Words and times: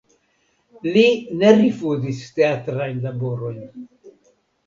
Li 0.95 1.03
ne 1.41 1.51
rifuzis 1.59 2.21
teatrajn 2.39 3.05
laborojn. 3.05 3.63